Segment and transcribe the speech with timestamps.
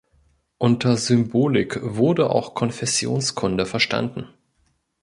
[0.57, 4.29] Unter Symbolik wurde auch Konfessionskunde verstanden.